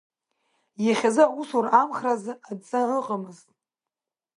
[0.85, 3.47] Иахьазы аусура амхра азы адҵа ыҟамызт.